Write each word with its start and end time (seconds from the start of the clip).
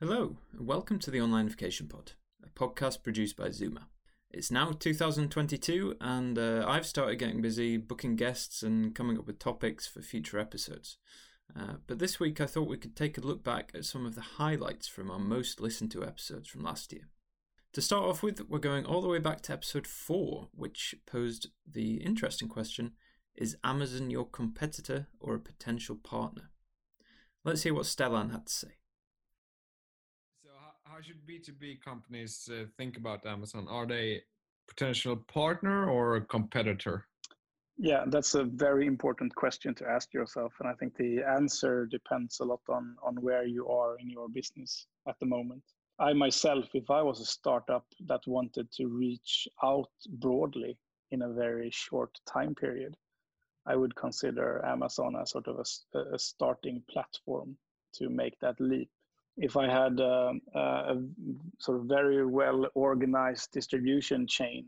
Hello, 0.00 0.36
and 0.52 0.64
welcome 0.64 1.00
to 1.00 1.10
the 1.10 1.20
Online 1.20 1.48
Onlinification 1.48 1.90
Pod, 1.90 2.12
a 2.44 2.48
podcast 2.50 3.02
produced 3.02 3.36
by 3.36 3.48
Zooma. 3.48 3.86
It's 4.30 4.48
now 4.48 4.70
2022, 4.70 5.96
and 6.00 6.38
uh, 6.38 6.64
I've 6.68 6.86
started 6.86 7.16
getting 7.16 7.42
busy 7.42 7.78
booking 7.78 8.14
guests 8.14 8.62
and 8.62 8.94
coming 8.94 9.18
up 9.18 9.26
with 9.26 9.40
topics 9.40 9.88
for 9.88 10.00
future 10.00 10.38
episodes. 10.38 10.98
Uh, 11.58 11.78
but 11.88 11.98
this 11.98 12.20
week, 12.20 12.40
I 12.40 12.46
thought 12.46 12.68
we 12.68 12.76
could 12.76 12.94
take 12.94 13.18
a 13.18 13.22
look 13.22 13.42
back 13.42 13.72
at 13.74 13.86
some 13.86 14.06
of 14.06 14.14
the 14.14 14.20
highlights 14.20 14.86
from 14.86 15.10
our 15.10 15.18
most 15.18 15.60
listened 15.60 15.90
to 15.90 16.04
episodes 16.04 16.48
from 16.48 16.62
last 16.62 16.92
year. 16.92 17.08
To 17.72 17.82
start 17.82 18.04
off 18.04 18.22
with, 18.22 18.48
we're 18.48 18.60
going 18.60 18.86
all 18.86 19.02
the 19.02 19.08
way 19.08 19.18
back 19.18 19.40
to 19.42 19.52
episode 19.52 19.88
4, 19.88 20.50
which 20.54 20.94
posed 21.08 21.48
the 21.68 21.94
interesting 21.94 22.46
question 22.46 22.92
Is 23.34 23.56
Amazon 23.64 24.10
your 24.10 24.28
competitor 24.28 25.08
or 25.18 25.34
a 25.34 25.40
potential 25.40 25.96
partner? 25.96 26.50
Let's 27.42 27.64
hear 27.64 27.74
what 27.74 27.86
Stellan 27.86 28.30
had 28.30 28.46
to 28.46 28.52
say 28.52 28.77
how 30.98 31.02
should 31.02 31.24
B2B 31.28 31.80
companies 31.80 32.50
uh, 32.52 32.64
think 32.76 32.96
about 32.96 33.24
Amazon? 33.24 33.68
Are 33.70 33.86
they 33.86 34.20
potential 34.66 35.14
partner 35.14 35.88
or 35.88 36.16
a 36.16 36.20
competitor? 36.20 37.06
Yeah, 37.76 38.02
that's 38.08 38.34
a 38.34 38.42
very 38.42 38.88
important 38.88 39.32
question 39.36 39.76
to 39.76 39.88
ask 39.88 40.12
yourself. 40.12 40.54
And 40.58 40.68
I 40.68 40.72
think 40.72 40.96
the 40.96 41.22
answer 41.22 41.86
depends 41.86 42.40
a 42.40 42.44
lot 42.44 42.62
on, 42.68 42.96
on 43.00 43.14
where 43.20 43.46
you 43.46 43.68
are 43.68 43.96
in 44.00 44.10
your 44.10 44.28
business 44.28 44.88
at 45.08 45.14
the 45.20 45.26
moment. 45.26 45.62
I 46.00 46.14
myself, 46.14 46.64
if 46.74 46.90
I 46.90 47.02
was 47.02 47.20
a 47.20 47.24
startup 47.24 47.86
that 48.08 48.26
wanted 48.26 48.72
to 48.72 48.88
reach 48.88 49.46
out 49.62 49.92
broadly 50.18 50.76
in 51.12 51.22
a 51.22 51.32
very 51.32 51.70
short 51.70 52.18
time 52.26 52.56
period, 52.56 52.96
I 53.66 53.76
would 53.76 53.94
consider 53.94 54.64
Amazon 54.66 55.14
as 55.14 55.30
sort 55.30 55.46
of 55.46 55.60
a, 55.60 55.98
a 56.12 56.18
starting 56.18 56.82
platform 56.90 57.56
to 57.94 58.08
make 58.08 58.36
that 58.40 58.60
leap 58.60 58.90
if 59.38 59.56
I 59.56 59.70
had 59.70 60.00
uh, 60.00 60.32
a 60.54 60.96
sort 61.58 61.78
of 61.78 61.86
very 61.86 62.26
well 62.26 62.68
organized 62.74 63.52
distribution 63.52 64.26
chain 64.26 64.66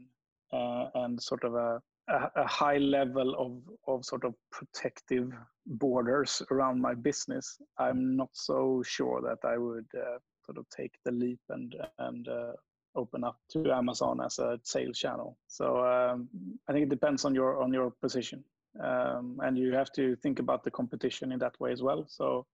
uh, 0.52 0.86
and 0.94 1.20
sort 1.20 1.44
of 1.44 1.54
a, 1.54 1.82
a, 2.08 2.30
a, 2.36 2.46
high 2.46 2.78
level 2.78 3.34
of, 3.36 3.52
of 3.92 4.04
sort 4.04 4.24
of 4.24 4.34
protective 4.50 5.32
borders 5.66 6.42
around 6.50 6.80
my 6.80 6.94
business, 6.94 7.58
I'm 7.78 8.16
not 8.16 8.30
so 8.32 8.82
sure 8.86 9.20
that 9.22 9.46
I 9.46 9.58
would 9.58 9.86
uh, 9.96 10.18
sort 10.44 10.58
of 10.58 10.68
take 10.70 10.94
the 11.04 11.12
leap 11.12 11.40
and 11.48 11.74
and 11.98 12.28
uh, 12.28 12.52
open 12.96 13.24
up 13.24 13.38
to 13.52 13.72
Amazon 13.72 14.20
as 14.20 14.38
a 14.38 14.58
sales 14.62 14.98
channel. 14.98 15.36
So 15.46 15.84
um, 15.84 16.28
I 16.68 16.72
think 16.72 16.84
it 16.84 16.90
depends 16.90 17.24
on 17.24 17.34
your 17.34 17.62
on 17.62 17.72
your 17.72 17.90
position, 17.90 18.44
um, 18.82 19.38
and 19.42 19.58
you 19.58 19.72
have 19.72 19.92
to 19.92 20.16
think 20.16 20.38
about 20.38 20.64
the 20.64 20.70
competition 20.70 21.32
in 21.32 21.38
that 21.40 21.58
way 21.60 21.72
as 21.72 21.82
well. 21.82 22.04
So 22.08 22.46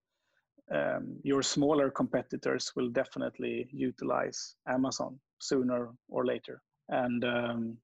um, 0.75 1.17
your 1.23 1.43
smaller 1.43 1.91
competitors 1.91 2.73
will 2.75 2.89
definitely 2.89 3.69
utilize 3.73 4.57
Amazon 4.69 5.19
sooner 5.39 5.91
or 6.09 6.27
later. 6.27 6.63
And 6.89 7.25
um, 7.25 7.77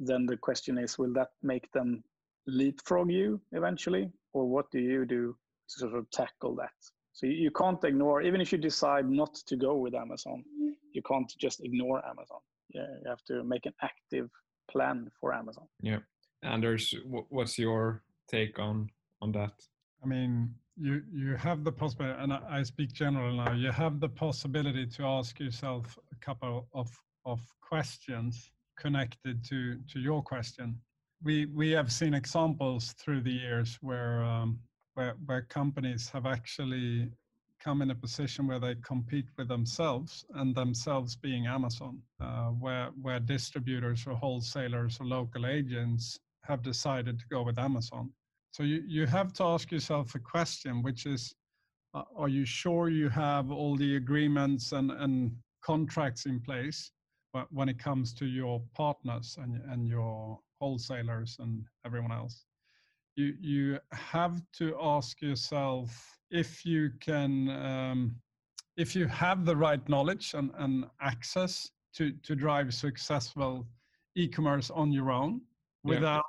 then 0.00 0.26
the 0.26 0.36
question 0.36 0.78
is, 0.78 0.98
will 0.98 1.12
that 1.14 1.30
make 1.42 1.70
them 1.72 2.02
leapfrog 2.46 3.10
you 3.10 3.40
eventually? 3.52 4.10
Or 4.32 4.48
what 4.48 4.70
do 4.70 4.80
you 4.80 5.06
do 5.06 5.36
to 5.70 5.78
sort 5.78 5.94
of 5.94 6.10
tackle 6.10 6.54
that? 6.56 6.72
So 7.12 7.26
you, 7.26 7.52
can't 7.52 7.82
ignore, 7.84 8.22
even 8.22 8.40
if 8.40 8.50
you 8.50 8.58
decide 8.58 9.08
not 9.08 9.34
to 9.46 9.56
go 9.56 9.76
with 9.76 9.94
Amazon, 9.94 10.44
you 10.92 11.02
can't 11.02 11.32
just 11.38 11.64
ignore 11.64 12.04
Amazon. 12.04 12.40
Yeah, 12.70 12.86
you 13.02 13.08
have 13.08 13.22
to 13.26 13.44
make 13.44 13.66
an 13.66 13.74
active 13.82 14.28
plan 14.68 15.08
for 15.20 15.32
Amazon. 15.32 15.66
Yeah. 15.80 15.98
Anders, 16.42 16.92
what's 17.06 17.58
your 17.58 18.02
take 18.28 18.58
on 18.58 18.90
on 19.22 19.32
that? 19.32 19.52
I 20.02 20.06
mean, 20.06 20.54
you 20.76 21.02
you 21.12 21.36
have 21.36 21.64
the 21.64 21.72
possibility, 21.72 22.20
and 22.22 22.32
I, 22.32 22.40
I 22.50 22.62
speak 22.62 22.92
general 22.92 23.36
now. 23.36 23.52
You 23.52 23.70
have 23.70 24.00
the 24.00 24.08
possibility 24.08 24.86
to 24.86 25.04
ask 25.04 25.38
yourself 25.38 25.98
a 26.12 26.16
couple 26.24 26.66
of 26.72 26.90
of 27.24 27.40
questions 27.60 28.50
connected 28.76 29.44
to 29.44 29.78
to 29.92 30.00
your 30.00 30.22
question. 30.22 30.80
We 31.22 31.46
we 31.46 31.70
have 31.70 31.92
seen 31.92 32.14
examples 32.14 32.92
through 32.92 33.22
the 33.22 33.32
years 33.32 33.78
where 33.80 34.24
um, 34.24 34.58
where 34.94 35.14
where 35.26 35.42
companies 35.42 36.08
have 36.10 36.26
actually 36.26 37.10
come 37.60 37.80
in 37.80 37.90
a 37.90 37.94
position 37.94 38.46
where 38.46 38.58
they 38.58 38.74
compete 38.86 39.26
with 39.38 39.48
themselves 39.48 40.26
and 40.34 40.54
themselves 40.54 41.16
being 41.16 41.46
Amazon, 41.46 42.02
uh, 42.20 42.48
where 42.48 42.90
where 43.00 43.20
distributors 43.20 44.06
or 44.06 44.14
wholesalers 44.14 44.98
or 45.00 45.06
local 45.06 45.46
agents 45.46 46.18
have 46.42 46.62
decided 46.62 47.18
to 47.18 47.26
go 47.30 47.42
with 47.42 47.58
Amazon 47.58 48.10
so 48.54 48.62
you, 48.62 48.84
you 48.86 49.04
have 49.06 49.32
to 49.32 49.42
ask 49.42 49.72
yourself 49.72 50.14
a 50.14 50.20
question, 50.20 50.80
which 50.80 51.06
is, 51.06 51.34
uh, 51.92 52.04
are 52.16 52.28
you 52.28 52.44
sure 52.44 52.88
you 52.88 53.08
have 53.08 53.50
all 53.50 53.74
the 53.74 53.96
agreements 53.96 54.70
and, 54.70 54.92
and 54.92 55.32
contracts 55.60 56.26
in 56.26 56.38
place 56.38 56.92
when 57.50 57.68
it 57.68 57.80
comes 57.80 58.14
to 58.14 58.26
your 58.26 58.62
partners 58.72 59.38
and, 59.42 59.60
and 59.72 59.88
your 59.88 60.38
wholesalers 60.60 61.36
and 61.40 61.64
everyone 61.84 62.12
else? 62.12 62.44
You, 63.16 63.34
you 63.40 63.80
have 63.90 64.40
to 64.58 64.76
ask 64.80 65.20
yourself 65.20 66.16
if 66.30 66.64
you 66.64 66.92
can, 67.00 67.48
um, 67.48 68.14
if 68.76 68.94
you 68.94 69.08
have 69.08 69.44
the 69.44 69.56
right 69.56 69.86
knowledge 69.88 70.32
and, 70.34 70.52
and 70.58 70.84
access 71.00 71.68
to, 71.96 72.12
to 72.22 72.36
drive 72.36 72.72
successful 72.72 73.66
e-commerce 74.14 74.70
on 74.70 74.92
your 74.92 75.10
own 75.10 75.40
without 75.82 76.22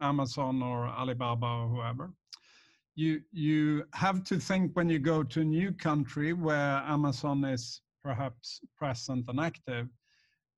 Amazon 0.00 0.62
or 0.62 0.86
Alibaba 0.86 1.46
or 1.46 1.68
whoever. 1.68 2.10
You, 2.94 3.22
you 3.32 3.84
have 3.94 4.24
to 4.24 4.38
think 4.38 4.74
when 4.74 4.88
you 4.88 4.98
go 4.98 5.22
to 5.22 5.40
a 5.40 5.44
new 5.44 5.72
country 5.72 6.32
where 6.32 6.82
Amazon 6.86 7.44
is 7.44 7.80
perhaps 8.02 8.60
present 8.76 9.26
and 9.28 9.40
active, 9.40 9.88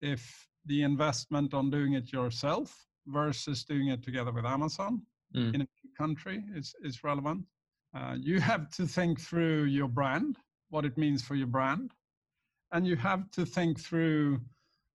if 0.00 0.48
the 0.66 0.82
investment 0.82 1.54
on 1.54 1.70
doing 1.70 1.94
it 1.94 2.12
yourself 2.12 2.86
versus 3.06 3.64
doing 3.64 3.88
it 3.88 4.02
together 4.02 4.32
with 4.32 4.44
Amazon 4.44 5.02
mm. 5.34 5.54
in 5.54 5.60
a 5.60 5.64
new 5.64 5.90
country 5.96 6.44
is, 6.54 6.74
is 6.82 7.04
relevant. 7.04 7.44
Uh, 7.94 8.16
you 8.18 8.40
have 8.40 8.70
to 8.70 8.86
think 8.86 9.20
through 9.20 9.64
your 9.64 9.88
brand, 9.88 10.36
what 10.70 10.84
it 10.84 10.96
means 10.96 11.22
for 11.22 11.34
your 11.34 11.46
brand. 11.46 11.92
And 12.72 12.86
you 12.86 12.96
have 12.96 13.30
to 13.32 13.44
think 13.44 13.78
through 13.78 14.40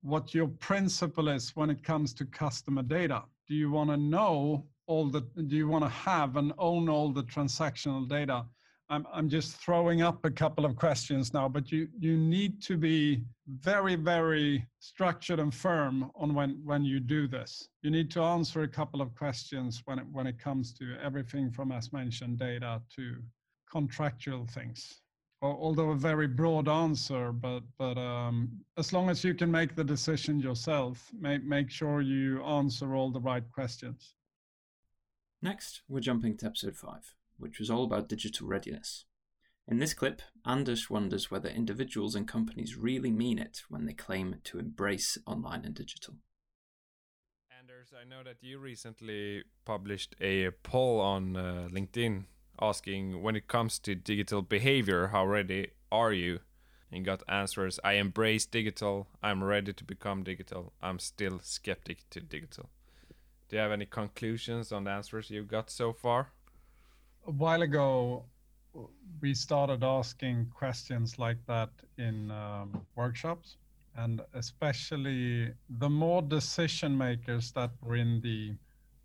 what 0.02 0.34
your 0.34 0.48
principle 0.48 1.28
is 1.28 1.56
when 1.56 1.70
it 1.70 1.84
comes 1.84 2.14
to 2.14 2.26
customer 2.26 2.84
data 2.84 3.24
do 3.48 3.56
you 3.56 3.72
want 3.72 3.90
to 3.90 3.98
know 3.98 4.66
all 4.88 5.08
the 5.08 5.22
do 5.48 5.56
you 5.56 5.68
want 5.68 5.84
to 5.84 5.90
have 5.90 6.38
and 6.38 6.54
own 6.58 6.90
all 6.90 7.12
the 7.12 7.24
transactional 7.24 8.08
data? 8.08 8.46
I'm, 8.88 9.08
I'm 9.12 9.30
just 9.30 9.56
throwing 9.58 10.04
up 10.04 10.24
a 10.26 10.30
couple 10.30 10.64
of 10.64 10.76
questions 10.76 11.34
now 11.34 11.50
but 11.50 11.72
you 11.72 11.88
you 12.00 12.18
need 12.18 12.62
to 12.64 12.78
be 12.78 13.24
very 13.48 13.96
very 13.96 14.68
structured 14.80 15.40
and 15.40 15.54
firm 15.54 16.12
on 16.16 16.34
when 16.34 16.62
when 16.64 16.86
you 16.86 17.00
do 17.00 17.28
this. 17.28 17.68
You 17.82 17.92
need 17.92 18.12
to 18.12 18.22
answer 18.22 18.62
a 18.64 18.68
couple 18.68 19.02
of 19.02 19.14
questions 19.16 19.82
when 19.86 20.00
it 20.00 20.06
when 20.12 20.28
it 20.28 20.40
comes 20.40 20.74
to 20.76 20.96
everything 21.04 21.52
from 21.52 21.72
as 21.72 21.92
mentioned 21.92 22.40
data 22.40 22.82
to 22.96 23.16
contractual 23.72 24.46
things 24.46 25.02
although 25.42 25.92
a 25.92 25.96
very 25.96 26.28
broad 26.28 26.68
answer, 26.68 27.32
but 27.32 27.64
but 27.78 27.98
um, 27.98 28.62
as 28.78 28.94
long 28.94 29.10
as 29.10 29.24
you 29.24 29.34
can 29.34 29.52
make 29.52 29.76
the 29.76 29.84
decision 29.84 30.40
yourself, 30.40 31.12
make 31.20 31.44
make 31.44 31.70
sure 31.70 32.02
you 32.02 32.44
answer 32.44 32.96
all 32.96 33.12
the 33.12 33.20
right 33.20 33.44
questions. 33.52 34.16
Next, 35.42 35.82
we're 35.88 36.00
jumping 36.00 36.38
to 36.38 36.48
episode 36.48 36.76
five, 36.76 37.14
which 37.38 37.60
was 37.60 37.70
all 37.70 37.84
about 37.84 38.10
digital 38.10 38.48
readiness. 38.48 39.06
In 39.68 39.80
this 39.80 39.94
clip, 39.94 40.22
Anders 40.46 40.90
wonders 40.90 41.32
whether 41.32 41.50
individuals 41.50 42.16
and 42.16 42.28
companies 42.28 42.78
really 42.78 43.12
mean 43.12 43.40
it 43.40 43.62
when 43.68 43.86
they 43.86 43.94
claim 43.94 44.36
to 44.44 44.60
embrace 44.60 45.18
online 45.26 45.66
and 45.66 45.74
digital. 45.74 46.16
Anders, 47.60 47.92
I 48.00 48.08
know 48.08 48.24
that 48.24 48.38
you 48.42 48.60
recently 48.60 49.44
published 49.66 50.16
a 50.22 50.52
poll 50.62 51.00
on 51.00 51.36
uh, 51.36 51.68
LinkedIn 51.72 52.26
asking 52.62 53.22
when 53.22 53.36
it 53.36 53.48
comes 53.48 53.80
to 53.80 53.96
digital 53.96 54.42
behavior, 54.42 55.08
how 55.08 55.26
ready 55.26 55.72
are 55.92 56.14
you? 56.14 56.40
And 56.92 57.04
got 57.04 57.24
answers 57.28 57.80
I 57.84 57.94
embrace 57.94 58.46
digital, 58.46 59.08
I'm 59.22 59.44
ready 59.44 59.74
to 59.74 59.84
become 59.84 60.24
digital, 60.24 60.74
I'm 60.82 61.00
still 61.00 61.40
skeptic 61.44 62.10
to 62.12 62.22
digital. 62.22 62.70
Do 63.50 63.58
you 63.58 63.62
have 63.62 63.72
any 63.72 63.86
conclusions 63.86 64.72
on 64.72 64.86
the 64.86 64.92
answers 64.92 65.30
you 65.30 65.44
got 65.44 65.70
so 65.70 65.94
far? 65.94 66.30
A 67.28 67.32
while 67.32 67.62
ago, 67.62 68.24
we 69.22 69.34
started 69.34 69.84
asking 69.84 70.52
questions 70.56 71.20
like 71.20 71.38
that 71.48 71.70
in 71.98 72.32
um, 72.32 72.86
workshops, 72.96 73.58
and 73.98 74.22
especially 74.34 75.54
the 75.80 75.90
more 75.90 76.22
decision 76.22 76.98
makers 76.98 77.52
that 77.54 77.72
were 77.82 77.96
in 77.96 78.22
the 78.22 78.54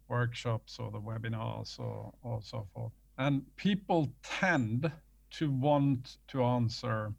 workshops 0.08 0.78
or 0.78 0.90
the 0.90 1.00
webinars 1.00 1.78
or, 1.78 2.12
or 2.22 2.40
so 2.42 2.66
forth 2.74 2.92
and 3.20 3.44
people 3.56 4.10
tend 4.22 4.90
to 5.30 5.50
want 5.50 6.16
to 6.28 6.42
answer, 6.42 7.12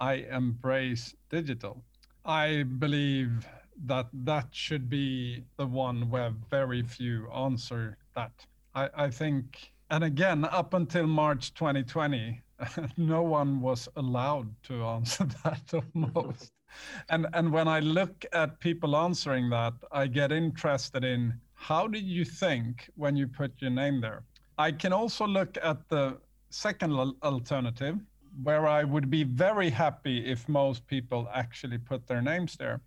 I 0.00 0.14
embrace 0.14 1.14
digital. 1.30 1.84
I 2.24 2.64
believe 2.64 3.46
that 3.86 4.08
that 4.12 4.48
should 4.50 4.90
be 4.90 5.44
the 5.56 5.66
one 5.66 6.10
where 6.10 6.32
very 6.50 6.82
few 6.82 7.30
answer 7.30 7.96
that. 8.16 8.46
I, 8.74 8.90
I 8.94 9.10
think 9.10 9.72
and 9.90 10.02
again, 10.02 10.44
up 10.44 10.74
until 10.74 11.06
March 11.06 11.54
2020, 11.54 12.42
no 12.96 13.22
one 13.22 13.60
was 13.60 13.88
allowed 13.94 14.48
to 14.64 14.82
answer 14.84 15.24
that 15.44 15.72
almost. 15.72 16.52
and 17.10 17.28
and 17.32 17.52
when 17.52 17.68
I 17.68 17.78
look 17.78 18.24
at 18.32 18.58
people 18.58 18.96
answering 18.96 19.50
that, 19.50 19.74
I 19.92 20.08
get 20.08 20.32
interested 20.32 21.04
in 21.04 21.34
how 21.54 21.86
did 21.86 22.04
you 22.04 22.24
think 22.24 22.90
when 22.96 23.16
you 23.16 23.28
put 23.28 23.52
your 23.62 23.70
name 23.70 24.00
there? 24.00 24.24
I 24.58 24.72
can 24.72 24.92
also 24.92 25.26
look 25.26 25.58
at 25.62 25.88
the 25.88 26.18
second 26.50 26.92
alternative, 27.22 27.98
where 28.42 28.66
I 28.66 28.84
would 28.84 29.10
be 29.10 29.24
very 29.24 29.70
happy 29.70 30.24
if 30.24 30.48
most 30.48 30.86
people 30.86 31.28
actually 31.32 31.78
put 31.78 32.06
their 32.06 32.22
names 32.22 32.56
there. 32.56 32.80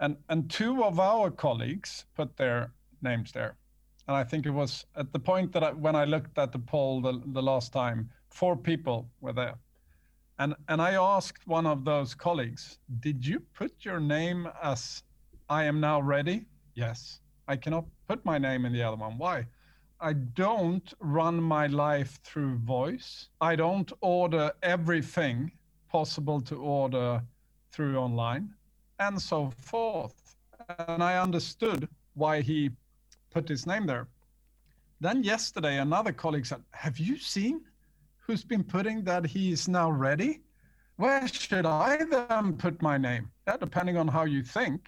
And 0.00 0.16
and 0.28 0.50
two 0.50 0.84
of 0.84 0.98
our 0.98 1.30
colleagues 1.30 2.06
put 2.14 2.36
their 2.36 2.72
names 3.02 3.32
there. 3.32 3.56
And 4.08 4.16
I 4.16 4.24
think 4.24 4.46
it 4.46 4.50
was 4.50 4.86
at 4.96 5.12
the 5.12 5.18
point 5.18 5.52
that 5.52 5.62
I, 5.62 5.72
when 5.72 5.94
I 5.94 6.04
looked 6.04 6.38
at 6.38 6.52
the 6.52 6.58
poll 6.58 7.00
the, 7.00 7.20
the 7.26 7.42
last 7.42 7.72
time, 7.72 8.10
four 8.28 8.56
people 8.56 9.08
were 9.20 9.32
there. 9.32 9.54
And, 10.40 10.54
and 10.68 10.80
I 10.80 10.94
asked 10.94 11.46
one 11.46 11.66
of 11.66 11.84
those 11.84 12.14
colleagues, 12.14 12.78
Did 13.00 13.26
you 13.26 13.40
put 13.54 13.72
your 13.84 14.00
name 14.00 14.48
as 14.62 15.02
I 15.48 15.64
am 15.64 15.80
now 15.80 16.00
ready? 16.00 16.46
Yes. 16.74 17.20
I 17.46 17.56
cannot 17.56 17.84
put 18.08 18.24
my 18.24 18.38
name 18.38 18.64
in 18.64 18.72
the 18.72 18.82
other 18.82 18.96
one. 18.96 19.18
Why? 19.18 19.46
I 20.02 20.14
don't 20.14 20.94
run 21.00 21.42
my 21.42 21.66
life 21.66 22.20
through 22.24 22.56
voice. 22.56 23.28
I 23.40 23.54
don't 23.54 23.92
order 24.00 24.50
everything 24.62 25.52
possible 25.90 26.40
to 26.42 26.56
order 26.56 27.22
through 27.70 27.98
online 27.98 28.54
and 28.98 29.20
so 29.20 29.50
forth. 29.50 30.36
And 30.88 31.02
I 31.02 31.18
understood 31.18 31.86
why 32.14 32.40
he 32.40 32.70
put 33.30 33.46
his 33.46 33.66
name 33.66 33.86
there. 33.86 34.08
Then 35.00 35.22
yesterday, 35.22 35.78
another 35.78 36.12
colleague 36.12 36.46
said, 36.46 36.62
Have 36.70 36.98
you 36.98 37.18
seen 37.18 37.60
who's 38.18 38.44
been 38.44 38.64
putting 38.64 39.04
that 39.04 39.26
he 39.26 39.52
is 39.52 39.68
now 39.68 39.90
ready? 39.90 40.40
Where 40.96 41.28
should 41.28 41.66
I 41.66 42.04
then 42.04 42.56
put 42.56 42.80
my 42.80 42.96
name? 42.96 43.30
Yeah, 43.46 43.58
depending 43.58 43.98
on 43.98 44.08
how 44.08 44.24
you 44.24 44.42
think. 44.42 44.80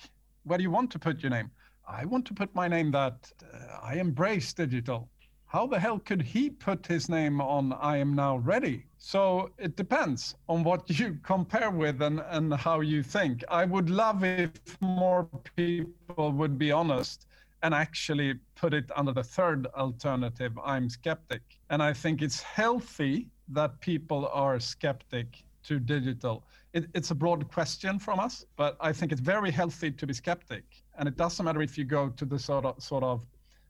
Where 0.45 0.59
do 0.59 0.63
you 0.63 0.71
want 0.71 0.91
to 0.93 0.99
put 0.99 1.23
your 1.23 1.31
name? 1.31 1.51
I 1.89 2.05
want 2.05 2.27
to 2.27 2.35
put 2.35 2.55
my 2.55 2.69
name 2.69 2.91
that 2.93 3.33
uh, 3.43 3.79
I 3.83 3.95
embrace 3.95 4.53
digital. 4.53 5.09
How 5.47 5.67
the 5.67 5.79
hell 5.79 5.99
could 5.99 6.23
he 6.23 6.49
put 6.49 6.87
his 6.87 7.09
name 7.09 7.41
on 7.41 7.75
I 7.75 7.99
am 7.99 8.15
now 8.15 8.39
ready? 8.39 8.87
So 8.97 9.51
it 9.59 9.77
depends 9.77 10.37
on 10.49 10.65
what 10.65 10.89
you 10.99 11.19
compare 11.23 11.71
with 11.71 12.01
and, 12.03 12.21
and 12.31 12.55
how 12.55 12.81
you 12.81 13.03
think. 13.03 13.45
I 13.49 13.65
would 13.65 13.91
love 13.91 14.25
if 14.25 14.51
more 14.81 15.29
people 15.57 16.33
would 16.33 16.59
be 16.59 16.73
honest 16.73 17.27
and 17.63 17.75
actually 17.75 18.35
put 18.55 18.75
it 18.75 18.91
under 18.97 19.13
the 19.13 19.23
third 19.23 19.67
alternative 19.77 20.53
i'm 20.65 20.89
skeptic 20.89 21.43
and 21.71 21.83
i 21.83 21.93
think 21.93 22.21
it's 22.23 22.43
healthy 22.43 23.29
that 23.49 23.81
people 23.81 24.29
are 24.33 24.59
skeptic 24.59 25.45
to 25.63 25.79
digital 25.79 26.45
it, 26.73 26.87
it's 26.95 27.11
a 27.11 27.15
broad 27.15 27.51
question 27.51 27.99
from 27.99 28.19
us 28.21 28.45
but 28.57 28.77
i 28.81 28.93
think 28.93 29.13
it's 29.13 29.21
very 29.21 29.51
healthy 29.51 29.91
to 29.91 30.07
be 30.07 30.15
skeptic 30.15 30.65
and 30.99 31.09
it 31.09 31.17
doesn't 31.17 31.45
matter 31.45 31.63
if 31.63 31.77
you 31.77 31.85
go 31.85 32.09
to 32.11 32.25
the 32.25 32.39
sort 32.39 32.65
of 32.65 32.83
sort 32.83 33.05
of 33.05 33.27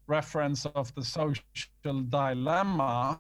reference 0.07 0.67
of 0.67 0.95
the 0.95 1.05
social 1.05 1.43
dilemma 2.09 3.19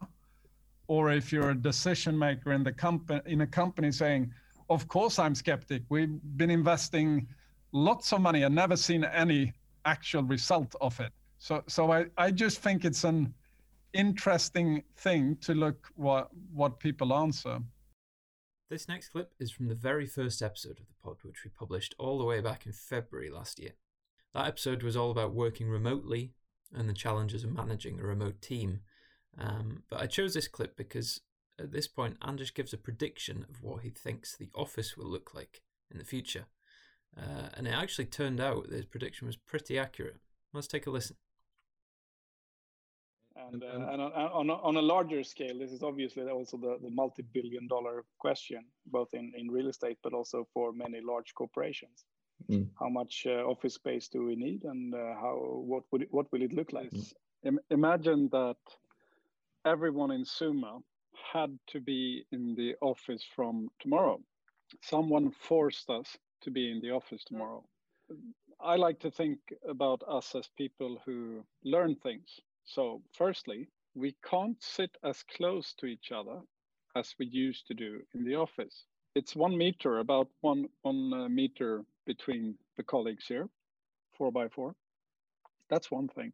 or 0.88 1.12
if 1.12 1.32
you're 1.32 1.50
a 1.50 1.54
decision 1.54 2.18
maker 2.18 2.52
in 2.52 2.62
the 2.62 2.72
company 2.72 3.20
in 3.26 3.40
a 3.42 3.46
company 3.46 3.90
saying 3.90 4.32
of 4.68 4.88
course 4.88 5.18
i'm 5.18 5.34
skeptic 5.34 5.82
we've 5.88 6.18
been 6.36 6.50
investing 6.50 7.26
lots 7.72 8.12
of 8.12 8.20
money 8.20 8.42
and 8.42 8.54
never 8.54 8.76
seen 8.76 9.04
any 9.04 9.52
actual 9.84 10.22
result 10.22 10.74
of 10.80 10.98
it. 11.00 11.12
So, 11.38 11.62
so 11.66 11.90
I, 11.90 12.06
I 12.16 12.30
just 12.30 12.60
think 12.60 12.84
it's 12.84 13.04
an 13.04 13.34
interesting 13.94 14.82
thing 14.96 15.36
to 15.42 15.54
look 15.54 15.88
what 15.96 16.28
what 16.54 16.78
people 16.78 17.12
answer. 17.12 17.58
This 18.72 18.88
next 18.88 19.10
clip 19.10 19.34
is 19.38 19.50
from 19.50 19.68
the 19.68 19.74
very 19.74 20.06
first 20.06 20.40
episode 20.40 20.80
of 20.80 20.86
the 20.86 20.94
pod, 21.04 21.18
which 21.24 21.44
we 21.44 21.50
published 21.50 21.94
all 21.98 22.16
the 22.16 22.24
way 22.24 22.40
back 22.40 22.64
in 22.64 22.72
February 22.72 23.28
last 23.28 23.60
year. 23.60 23.72
That 24.32 24.46
episode 24.46 24.82
was 24.82 24.96
all 24.96 25.10
about 25.10 25.34
working 25.34 25.68
remotely 25.68 26.32
and 26.74 26.88
the 26.88 26.94
challenges 26.94 27.44
of 27.44 27.52
managing 27.52 28.00
a 28.00 28.06
remote 28.06 28.40
team. 28.40 28.80
Um, 29.36 29.82
but 29.90 30.00
I 30.00 30.06
chose 30.06 30.32
this 30.32 30.48
clip 30.48 30.74
because 30.74 31.20
at 31.60 31.70
this 31.70 31.86
point, 31.86 32.16
Anders 32.26 32.50
gives 32.50 32.72
a 32.72 32.78
prediction 32.78 33.44
of 33.50 33.62
what 33.62 33.82
he 33.82 33.90
thinks 33.90 34.34
the 34.34 34.48
office 34.54 34.96
will 34.96 35.04
look 35.04 35.34
like 35.34 35.60
in 35.90 35.98
the 35.98 36.04
future. 36.06 36.46
Uh, 37.14 37.50
and 37.52 37.66
it 37.66 37.74
actually 37.74 38.06
turned 38.06 38.40
out 38.40 38.70
that 38.70 38.76
his 38.76 38.86
prediction 38.86 39.26
was 39.26 39.36
pretty 39.36 39.78
accurate. 39.78 40.16
Let's 40.54 40.66
take 40.66 40.86
a 40.86 40.90
listen. 40.90 41.16
And, 43.36 43.62
uh, 43.62 43.66
and 43.66 44.00
on, 44.02 44.12
on, 44.12 44.50
a, 44.50 44.54
on, 44.54 44.76
a, 44.76 44.82
larger 44.82 45.22
scale, 45.24 45.58
this 45.58 45.72
is 45.72 45.82
obviously 45.82 46.22
also 46.28 46.56
the, 46.56 46.78
the 46.82 46.90
multi 46.90 47.22
billion 47.22 47.66
dollar 47.66 48.04
question, 48.18 48.64
both 48.86 49.14
in, 49.14 49.32
in 49.36 49.50
real 49.50 49.68
estate, 49.68 49.98
but 50.02 50.12
also 50.12 50.46
for 50.52 50.72
many 50.72 51.00
large 51.00 51.34
corporations. 51.34 52.04
Mm. 52.50 52.68
How 52.78 52.88
much 52.88 53.26
uh, 53.26 53.44
office 53.44 53.74
space 53.74 54.08
do 54.08 54.24
we 54.24 54.36
need, 54.36 54.64
and 54.64 54.94
uh, 54.94 55.14
how 55.20 55.36
what 55.36 55.84
would 55.92 56.02
it, 56.02 56.08
what 56.10 56.30
will 56.32 56.42
it 56.42 56.52
look 56.52 56.72
like? 56.72 56.90
Mm. 56.90 57.58
Imagine 57.70 58.28
that 58.32 58.56
everyone 59.64 60.10
in 60.10 60.24
Zooma 60.24 60.82
had 61.32 61.58
to 61.68 61.80
be 61.80 62.24
in 62.32 62.54
the 62.54 62.74
office 62.80 63.24
from 63.34 63.68
tomorrow. 63.80 64.20
Someone 64.82 65.30
forced 65.30 65.90
us 65.90 66.16
to 66.42 66.50
be 66.50 66.70
in 66.70 66.80
the 66.80 66.90
office 66.90 67.24
tomorrow. 67.24 67.64
I 68.60 68.76
like 68.76 69.00
to 69.00 69.10
think 69.10 69.38
about 69.68 70.02
us 70.08 70.34
as 70.34 70.48
people 70.56 71.00
who 71.04 71.44
learn 71.64 71.96
things. 71.96 72.40
So, 72.64 73.02
firstly, 73.12 73.68
we 73.94 74.14
can't 74.28 74.62
sit 74.62 74.96
as 75.04 75.22
close 75.22 75.74
to 75.74 75.86
each 75.86 76.12
other 76.12 76.40
as 76.96 77.14
we 77.18 77.26
used 77.26 77.66
to 77.66 77.74
do 77.74 78.00
in 78.14 78.24
the 78.24 78.36
office. 78.36 78.86
It's 79.14 79.36
one 79.36 79.56
meter, 79.56 79.98
about 79.98 80.28
one 80.40 80.68
one 80.82 81.12
uh, 81.12 81.28
meter 81.28 81.84
between 82.06 82.56
the 82.76 82.82
colleagues 82.82 83.26
here, 83.26 83.48
four 84.16 84.32
by 84.32 84.48
four. 84.48 84.74
That's 85.68 85.90
one 85.90 86.08
thing. 86.08 86.32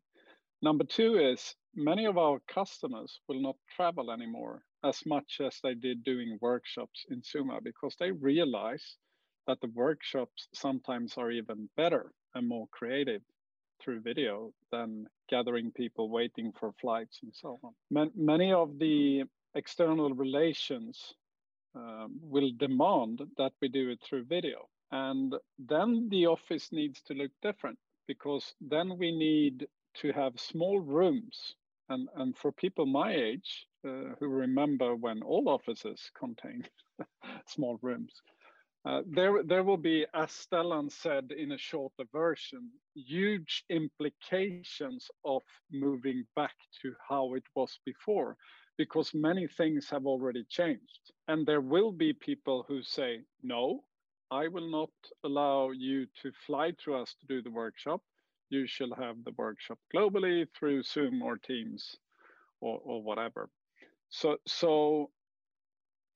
Number 0.62 0.84
two 0.84 1.19
is 1.19 1.54
many 1.75 2.04
of 2.06 2.19
our 2.19 2.40
customers 2.48 3.20
will 3.28 3.40
not 3.40 3.56
travel 3.76 4.10
anymore 4.10 4.64
as 4.84 5.04
much 5.06 5.40
as 5.40 5.58
they 5.62 5.75
did 5.75 6.04
doing 6.04 6.38
workshops 6.40 7.04
in 7.10 7.22
Zooma 7.22 7.62
because 7.62 7.96
they 7.96 8.10
realize 8.12 8.96
that 9.46 9.60
the 9.60 9.70
workshops 9.75 10.48
sometimes 10.54 11.16
are 11.16 11.30
even 11.30 11.69
better 11.76 12.12
and 12.34 12.48
more 12.48 12.69
creative 12.70 13.22
through 13.80 14.00
video 14.00 14.52
than 14.70 15.06
gathering 15.28 15.70
people 15.70 16.11
waiting 16.11 16.52
for 16.58 16.73
flights 16.80 17.20
and 17.23 17.32
so 17.35 17.58
on. 17.62 18.11
Many 18.16 18.52
of 18.52 18.78
the 18.78 19.25
external 19.54 20.14
relations 20.14 21.14
um, 21.75 22.18
will 22.23 22.50
demand 22.56 23.23
that 23.37 23.52
we 23.61 23.68
do 23.68 23.90
it 23.90 24.00
through 24.02 24.25
video. 24.25 24.68
And 24.90 25.35
then 25.58 26.08
the 26.11 26.26
office 26.26 26.73
needs 26.73 27.02
to 27.02 27.14
look 27.14 27.30
different 27.42 27.78
because 28.06 28.54
then 28.61 28.97
we 28.99 29.12
need 29.12 29.66
to 29.97 30.12
have 30.12 30.40
small 30.40 30.80
rooms. 30.80 31.54
And, 31.90 32.08
and 32.16 32.37
for 32.37 32.52
people 32.52 32.87
my 32.87 33.14
age 33.14 33.66
uh, 33.87 34.14
who 34.18 34.28
remember 34.28 34.97
when 34.97 35.23
all 35.23 35.49
offices 35.49 36.11
contained 36.18 36.68
small 37.47 37.78
rooms, 37.82 38.12
uh, 38.88 39.02
there, 39.07 39.42
there 39.42 39.62
will 39.62 39.76
be, 39.76 40.07
as 40.14 40.30
Stellan 40.30 40.90
said 40.90 41.30
in 41.30 41.52
a 41.52 41.59
shorter 41.59 42.04
version, 42.11 42.71
huge 42.95 43.64
implications 43.68 45.11
of 45.26 45.42
moving 45.71 46.25
back 46.35 46.54
to 46.80 46.95
how 47.07 47.35
it 47.35 47.42
was 47.54 47.78
before, 47.85 48.37
because 48.78 49.12
many 49.12 49.47
things 49.47 49.90
have 49.90 50.07
already 50.07 50.45
changed. 50.49 51.12
And 51.26 51.47
there 51.47 51.61
will 51.61 51.92
be 51.92 52.14
people 52.14 52.64
who 52.66 52.83
say, 52.83 53.21
no, 53.42 53.85
I 54.30 54.49
will 54.49 54.71
not 54.71 54.90
allow 55.23 55.71
you 55.71 56.07
to 56.23 56.33
fly 56.47 56.73
to 56.85 56.95
us 56.95 57.14
to 57.21 57.26
do 57.26 57.42
the 57.42 57.50
workshop. 57.50 58.00
You 58.49 58.66
shall 58.66 58.95
have 58.95 59.16
the 59.25 59.35
workshop 59.37 59.78
globally 59.95 60.47
through 60.59 60.83
Zoom 60.83 61.21
or 61.21 61.37
Teams 61.37 61.97
or, 62.62 62.80
or 62.83 63.02
whatever. 63.02 63.50
So, 64.09 64.38
so 64.47 65.11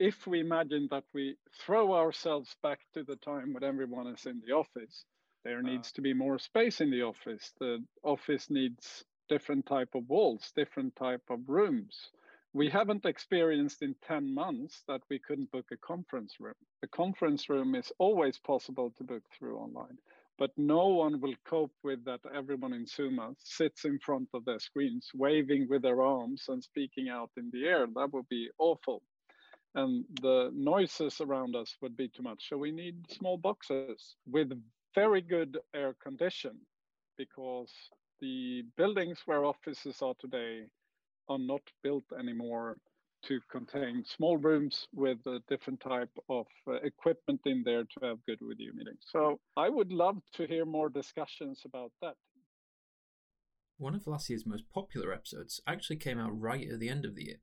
if 0.02 0.26
we 0.26 0.40
imagine 0.40 0.88
that 0.90 1.04
we 1.14 1.36
throw 1.64 1.94
ourselves 1.94 2.56
back 2.60 2.80
to 2.92 3.04
the 3.04 3.14
time 3.14 3.52
when 3.52 3.62
everyone 3.62 4.08
is 4.08 4.26
in 4.26 4.42
the 4.44 4.52
office, 4.52 5.04
there 5.44 5.60
uh. 5.60 5.62
needs 5.62 5.92
to 5.92 6.00
be 6.00 6.12
more 6.12 6.40
space 6.40 6.80
in 6.80 6.90
the 6.90 7.02
office. 7.02 7.52
The 7.60 7.84
office 8.02 8.50
needs 8.50 9.04
different 9.28 9.64
type 9.64 9.94
of 9.94 10.08
walls, 10.08 10.50
different 10.56 10.96
type 10.96 11.22
of 11.30 11.48
rooms. 11.48 12.10
We 12.52 12.68
haven't 12.68 13.06
experienced 13.06 13.82
in 13.82 13.94
10 14.02 14.34
months 14.34 14.82
that 14.88 15.02
we 15.08 15.20
couldn't 15.20 15.52
book 15.52 15.66
a 15.70 15.76
conference 15.76 16.34
room. 16.40 16.60
A 16.82 16.88
conference 16.88 17.48
room 17.48 17.76
is 17.76 17.92
always 18.00 18.38
possible 18.40 18.92
to 18.98 19.04
book 19.04 19.22
through 19.38 19.56
online, 19.56 19.98
but 20.36 20.50
no 20.56 20.88
one 20.88 21.20
will 21.20 21.36
cope 21.44 21.76
with 21.84 22.04
that 22.06 22.20
everyone 22.34 22.72
in 22.72 22.86
Zooma 22.86 23.36
sits 23.38 23.84
in 23.84 24.00
front 24.00 24.30
of 24.34 24.44
their 24.44 24.58
screens, 24.58 25.10
waving 25.14 25.68
with 25.70 25.82
their 25.82 26.02
arms 26.02 26.46
and 26.48 26.60
speaking 26.60 27.08
out 27.08 27.30
in 27.36 27.50
the 27.52 27.66
air. 27.68 27.86
That 27.94 28.12
would 28.12 28.28
be 28.28 28.50
awful 28.58 29.00
and 29.74 30.04
the 30.20 30.50
noises 30.54 31.20
around 31.20 31.56
us 31.56 31.76
would 31.80 31.96
be 31.96 32.08
too 32.08 32.22
much. 32.22 32.48
So 32.48 32.56
we 32.56 32.72
need 32.72 33.10
small 33.10 33.36
boxes 33.36 34.16
with 34.26 34.52
very 34.94 35.20
good 35.22 35.58
air 35.74 35.94
condition 36.02 36.58
because 37.16 37.72
the 38.20 38.64
buildings 38.76 39.20
where 39.26 39.44
offices 39.44 40.02
are 40.02 40.14
today 40.20 40.66
are 41.28 41.38
not 41.38 41.62
built 41.82 42.04
anymore 42.18 42.76
to 43.24 43.40
contain 43.50 44.04
small 44.04 44.36
rooms 44.36 44.88
with 44.94 45.18
a 45.26 45.40
different 45.48 45.80
type 45.80 46.10
of 46.28 46.46
uh, 46.66 46.72
equipment 46.82 47.40
in 47.46 47.62
there 47.64 47.84
to 47.84 48.06
have 48.06 48.18
good 48.26 48.38
video 48.42 48.72
meetings. 48.74 49.02
So 49.10 49.38
I 49.56 49.68
would 49.68 49.92
love 49.92 50.18
to 50.34 50.46
hear 50.46 50.64
more 50.64 50.88
discussions 50.88 51.62
about 51.64 51.92
that. 52.00 52.14
One 53.78 53.94
of 53.94 54.06
last 54.06 54.28
year's 54.28 54.46
most 54.46 54.64
popular 54.72 55.12
episodes 55.12 55.60
actually 55.66 55.96
came 55.96 56.18
out 56.18 56.38
right 56.38 56.68
at 56.68 56.80
the 56.80 56.88
end 56.88 57.04
of 57.04 57.14
the 57.14 57.24
year. 57.24 57.36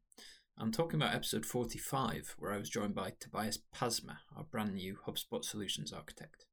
I'm 0.61 0.73
talking 0.73 1.01
about 1.01 1.15
episode 1.15 1.45
45, 1.45 2.35
where 2.37 2.51
I 2.51 2.57
was 2.57 2.69
joined 2.69 2.93
by 2.93 3.13
Tobias 3.17 3.57
Pasma, 3.73 4.17
our 4.35 4.43
brand 4.43 4.75
new 4.75 4.97
HubSpot 5.07 5.41
solutions 5.45 5.93
architect. 5.93 6.43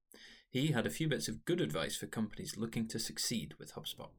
He 0.49 0.69
had 0.69 0.87
a 0.87 0.91
few 0.91 1.09
bits 1.09 1.27
of 1.27 1.45
good 1.45 1.61
advice 1.61 1.97
for 1.97 2.07
companies 2.07 2.57
looking 2.57 2.87
to 2.87 3.01
succeed 3.01 3.55
with 3.59 3.75
HubSpot. 3.75 4.11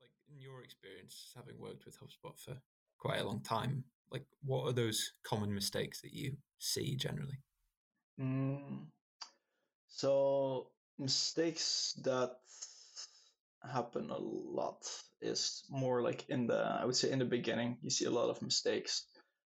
Like 0.00 0.10
in 0.28 0.40
your 0.40 0.64
experience, 0.64 1.32
having 1.36 1.60
worked 1.60 1.84
with 1.84 2.00
HubSpot 2.00 2.36
for 2.36 2.56
quite 2.98 3.20
a 3.20 3.24
long 3.24 3.42
time, 3.42 3.84
like 4.10 4.26
what 4.42 4.64
are 4.64 4.72
those 4.72 5.12
common 5.22 5.54
mistakes 5.54 6.00
that 6.00 6.12
you 6.12 6.36
see 6.58 6.96
generally? 6.96 7.38
Mm, 8.20 8.86
so 9.86 10.70
mistakes 10.98 11.94
that 12.02 12.38
happen 13.72 14.10
a 14.10 14.18
lot 14.18 14.84
is 15.20 15.64
more 15.70 16.02
like 16.02 16.28
in 16.28 16.46
the 16.46 16.58
I 16.58 16.84
would 16.84 16.96
say 16.96 17.10
in 17.10 17.18
the 17.18 17.24
beginning 17.24 17.78
you 17.82 17.90
see 17.90 18.04
a 18.04 18.10
lot 18.10 18.30
of 18.30 18.42
mistakes. 18.42 19.06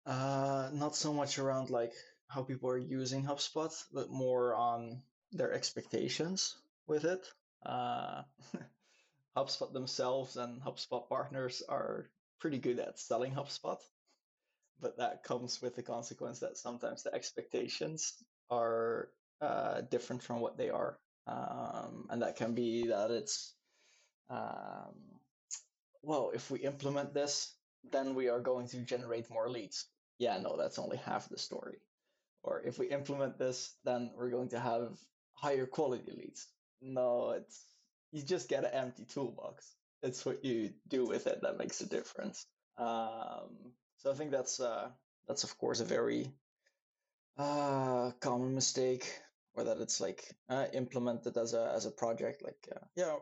Uh, 0.04 0.70
not 0.72 0.94
so 0.94 1.12
much 1.12 1.38
around 1.38 1.70
like 1.70 1.92
how 2.28 2.42
people 2.42 2.70
are 2.70 2.78
using 2.78 3.24
HubSpot, 3.24 3.72
but 3.92 4.10
more 4.10 4.54
on 4.54 5.02
their 5.32 5.52
expectations 5.52 6.56
with 6.86 7.04
it. 7.04 7.26
Uh, 7.64 8.22
HubSpot 9.36 9.72
themselves 9.72 10.36
and 10.36 10.62
HubSpot 10.62 11.08
partners 11.08 11.62
are 11.68 12.08
pretty 12.40 12.58
good 12.58 12.78
at 12.78 12.98
selling 12.98 13.32
HubSpot, 13.32 13.78
but 14.80 14.98
that 14.98 15.24
comes 15.24 15.60
with 15.60 15.74
the 15.76 15.82
consequence 15.82 16.40
that 16.40 16.56
sometimes 16.56 17.02
the 17.02 17.14
expectations 17.14 18.14
are 18.50 19.10
uh, 19.40 19.82
different 19.82 20.22
from 20.22 20.40
what 20.40 20.56
they 20.56 20.70
are. 20.70 20.98
Um, 21.26 22.06
and 22.10 22.22
that 22.22 22.36
can 22.36 22.54
be 22.54 22.88
that 22.88 23.10
it's, 23.10 23.54
um, 24.30 24.94
well, 26.02 26.30
if 26.34 26.50
we 26.50 26.60
implement 26.60 27.14
this, 27.14 27.52
then 27.92 28.14
we 28.14 28.28
are 28.28 28.40
going 28.40 28.68
to 28.68 28.78
generate 28.78 29.30
more 29.30 29.48
leads. 29.48 29.86
Yeah, 30.18 30.38
no, 30.38 30.56
that's 30.56 30.78
only 30.78 30.96
half 30.96 31.28
the 31.28 31.38
story. 31.38 31.78
Or 32.42 32.62
if 32.64 32.78
we 32.78 32.88
implement 32.88 33.38
this, 33.38 33.74
then 33.84 34.10
we're 34.16 34.30
going 34.30 34.50
to 34.50 34.60
have 34.60 34.98
higher 35.34 35.66
quality 35.66 36.12
leads. 36.16 36.46
No, 36.80 37.30
it's 37.30 37.64
you 38.12 38.22
just 38.22 38.48
get 38.48 38.64
an 38.64 38.72
empty 38.72 39.04
toolbox. 39.04 39.74
It's 40.02 40.24
what 40.24 40.44
you 40.44 40.70
do 40.88 41.06
with 41.06 41.26
it 41.26 41.40
that 41.42 41.58
makes 41.58 41.80
a 41.80 41.88
difference. 41.88 42.46
Um, 42.78 43.72
so 43.98 44.10
I 44.10 44.14
think 44.14 44.30
that's 44.30 44.60
uh, 44.60 44.88
that's 45.26 45.44
of 45.44 45.58
course 45.58 45.80
a 45.80 45.84
very 45.84 46.30
uh, 47.36 48.12
common 48.20 48.54
mistake, 48.54 49.06
or 49.54 49.64
that 49.64 49.80
it's 49.80 50.00
like 50.00 50.24
uh, 50.48 50.66
implemented 50.72 51.36
as 51.36 51.54
a 51.54 51.72
as 51.74 51.86
a 51.86 51.90
project. 51.90 52.42
Like 52.42 52.68
uh, 52.74 52.84
yeah, 52.94 53.16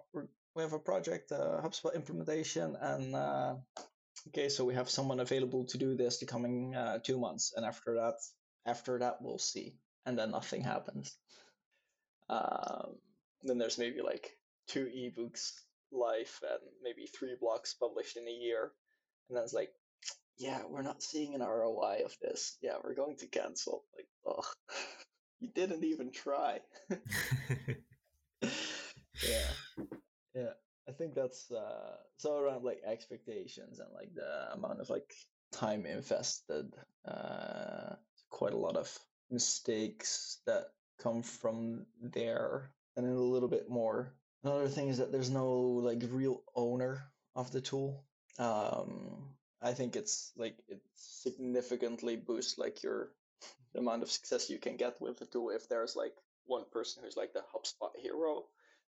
we 0.55 0.63
have 0.63 0.73
a 0.73 0.79
project 0.79 1.33
uh, 1.33 1.61
HubSpot 1.63 1.95
implementation, 1.95 2.77
and 2.81 3.15
uh, 3.15 3.55
okay, 4.29 4.49
so 4.49 4.65
we 4.65 4.75
have 4.75 4.89
someone 4.89 5.21
available 5.21 5.65
to 5.67 5.79
do 5.79 5.97
this 5.97 6.19
the 6.19 6.27
coming 6.27 6.75
uh, 6.75 6.99
two 6.99 7.19
months, 7.19 7.53
and 7.57 7.65
after 7.65 7.95
that, 7.95 8.15
after 8.67 8.99
that 8.99 9.21
we'll 9.21 9.39
see, 9.39 9.75
and 10.07 10.19
then 10.19 10.31
nothing 10.31 10.63
happens. 10.63 11.17
Um, 12.29 12.97
then 13.43 13.59
there's 13.59 13.79
maybe 13.79 14.01
like 14.01 14.37
two 14.69 14.87
ebooks 14.87 15.53
live 15.93 16.41
and 16.43 16.61
maybe 16.83 17.07
three 17.07 17.37
blocks 17.39 17.75
published 17.75 18.17
in 18.17 18.27
a 18.27 18.31
year. 18.31 18.73
And 19.29 19.37
then 19.37 19.45
it's 19.45 19.53
like, 19.53 19.71
yeah, 20.39 20.61
we're 20.69 20.83
not 20.83 21.03
seeing 21.03 21.35
an 21.35 21.43
ROI 21.43 22.03
of 22.05 22.17
this. 22.21 22.57
Yeah, 22.63 22.75
we're 22.83 22.95
going 22.95 23.17
to 23.19 23.27
cancel. 23.27 23.85
Like, 23.95 24.09
oh, 24.27 24.45
you 25.41 25.49
didn't 25.55 25.85
even 25.85 26.11
try. 26.11 26.61
yeah. 28.43 29.87
I 30.95 30.97
think 30.97 31.15
that's 31.15 31.51
uh 31.51 31.97
so 32.19 32.39
around 32.39 32.63
like 32.63 32.81
expectations 32.87 33.81
and 33.81 33.89
like 33.93 34.15
the 34.15 34.53
amount 34.53 34.81
of 34.81 34.91
like 34.91 35.13
time 35.51 35.87
invested, 35.87 36.73
uh 37.05 37.97
quite 38.31 38.53
a 38.53 38.65
lot 38.67 38.77
of 38.77 38.89
mistakes 39.29 40.39
that 40.47 40.67
come 41.03 41.23
from 41.23 41.87
there 42.01 42.71
and 42.97 43.05
then 43.05 43.15
a 43.17 43.21
little 43.35 43.49
bit 43.49 43.69
more. 43.69 44.15
Another 44.45 44.69
thing 44.69 44.89
is 44.89 44.99
that 44.99 45.11
there's 45.11 45.31
no 45.31 45.49
like 45.83 46.01
real 46.09 46.45
owner 46.55 47.03
of 47.35 47.51
the 47.51 47.61
tool. 47.61 48.05
Um 48.39 49.35
i 49.63 49.73
think 49.73 49.97
it's 49.97 50.31
like 50.37 50.57
it 50.69 50.81
significantly 50.95 52.17
boosts 52.17 52.59
like 52.59 52.83
your 52.83 53.11
the 53.73 53.81
amount 53.81 54.03
of 54.03 54.11
success 54.11 54.51
you 54.51 54.59
can 54.59 54.77
get 54.77 55.01
with 55.01 55.19
the 55.19 55.27
tool 55.27 55.51
if 55.51 55.69
there's 55.69 55.97
like 55.97 56.15
one 56.45 56.65
person 56.71 57.03
who's 57.03 57.17
like 57.17 57.33
the 57.33 57.43
hubspot 57.53 57.97
hero 57.97 58.45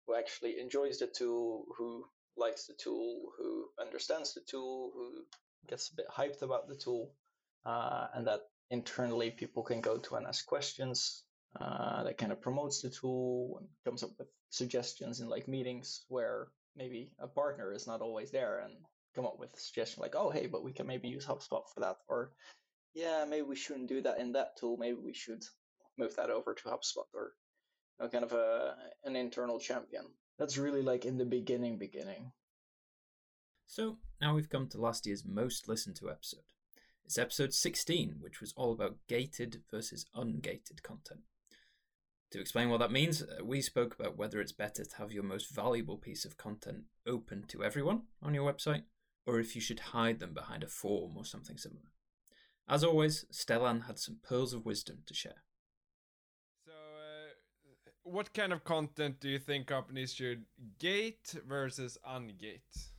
who 0.06 0.16
actually 0.16 0.60
enjoys 0.60 1.00
the 1.00 1.08
tool 1.08 1.66
who 1.78 2.06
likes 2.38 2.66
the 2.66 2.74
tool 2.74 3.32
who 3.38 3.68
understands 3.80 4.34
the 4.34 4.42
tool 4.42 4.92
who 4.96 5.24
gets 5.68 5.90
a 5.92 5.96
bit 5.96 6.06
hyped 6.10 6.42
about 6.42 6.68
the 6.68 6.76
tool 6.76 7.12
uh, 7.66 8.08
and 8.14 8.28
that 8.28 8.42
internally 8.70 9.32
people 9.32 9.64
can 9.64 9.82
go 9.82 9.98
to 9.98 10.16
and 10.16 10.26
ask 10.26 10.46
questions 10.46 11.24
uh, 11.60 12.04
that 12.04 12.18
kind 12.18 12.32
of 12.32 12.42
promotes 12.42 12.82
the 12.82 12.90
tool 12.90 13.58
and 13.60 13.70
comes 13.86 14.04
up 14.04 14.12
with 14.18 14.28
suggestions 14.50 15.20
in 15.20 15.30
like 15.30 15.48
meetings 15.48 16.04
where 16.10 16.48
maybe 16.76 17.12
a 17.20 17.28
partner 17.28 17.74
is 17.74 17.86
not 17.86 18.02
always 18.02 18.32
there 18.32 18.60
and 18.60 18.74
come 19.16 19.26
up 19.26 19.40
with 19.40 19.54
a 19.54 19.60
suggestion 19.60 20.02
like, 20.02 20.16
oh, 20.16 20.30
hey, 20.30 20.48
but 20.48 20.64
we 20.64 20.74
can 20.74 20.88
maybe 20.88 21.08
use 21.08 21.26
HubSpot 21.26 21.64
for 21.74 21.82
that. 21.82 21.98
Or, 22.08 22.32
yeah, 22.94 23.26
maybe 23.28 23.44
we 23.44 23.56
shouldn't 23.56 23.90
do 23.90 24.02
that 24.02 24.20
in 24.20 24.32
that 24.34 24.58
tool. 24.58 24.78
Maybe 24.78 24.98
we 24.98 25.14
should 25.14 25.44
move 25.98 26.16
that 26.16 26.30
over 26.30 26.54
to 26.54 26.64
HubSpot 26.64 27.06
or 27.14 27.34
know, 28.00 28.10
kind 28.10 28.24
of 28.24 28.34
a, 28.34 28.76
an 29.04 29.16
internal 29.16 29.60
champion. 29.60 30.06
That's 30.38 30.58
really 30.58 30.82
like 30.82 31.06
in 31.06 31.18
the 31.18 31.26
beginning, 31.26 31.78
beginning. 31.78 32.32
So 33.66 33.98
now 34.22 34.36
we've 34.36 34.50
come 34.50 34.68
to 34.70 34.82
last 34.82 35.06
year's 35.06 35.24
most 35.26 35.68
listened 35.68 35.96
to 35.98 36.10
episode. 36.10 36.44
It's 37.06 37.18
episode 37.18 37.54
16, 37.54 38.18
which 38.20 38.40
was 38.40 38.54
all 38.56 38.72
about 38.72 38.98
gated 39.08 39.62
versus 39.70 40.06
ungated 40.16 40.82
content. 40.84 41.22
To 42.32 42.40
explain 42.40 42.70
what 42.70 42.80
that 42.80 42.92
means, 42.92 43.22
uh, 43.22 43.44
we 43.44 43.62
spoke 43.62 43.94
about 43.94 44.18
whether 44.18 44.42
it's 44.42 44.52
better 44.52 44.84
to 44.84 44.98
have 44.98 45.12
your 45.12 45.24
most 45.24 45.54
valuable 45.54 45.98
piece 45.98 46.26
of 46.26 46.38
content 46.38 46.86
open 47.06 47.44
to 47.50 47.64
everyone 47.64 48.04
on 48.22 48.34
your 48.34 48.52
website, 48.52 48.84
or 49.26 49.40
if 49.40 49.54
you 49.54 49.62
should 49.62 49.80
hide 49.80 50.20
them 50.20 50.34
behind 50.34 50.64
a 50.64 50.68
form 50.68 51.16
or 51.16 51.26
something 51.26 51.58
similar. 51.58 51.92
As 52.68 52.84
always, 52.84 53.26
Stellan 53.32 53.86
had 53.86 54.00
some 54.00 54.18
pearls 54.24 54.54
of 54.54 54.66
wisdom 54.66 55.04
to 55.06 55.14
share. 55.14 55.44
What 58.04 58.34
kind 58.34 58.54
of 58.54 58.64
content 58.64 59.20
do 59.20 59.30
you 59.30 59.40
think 59.40 59.68
companies 59.68 60.14
should 60.14 60.46
gate 60.80 61.36
versus 61.48 61.98
ungate? 62.08 62.90